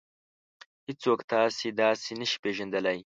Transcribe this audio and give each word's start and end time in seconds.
هېڅوک 0.87 1.19
تاسې 1.31 1.67
داسې 1.81 2.11
نشي 2.19 2.37
پېژندلی. 2.43 2.97